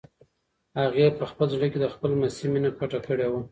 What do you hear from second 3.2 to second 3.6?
وه.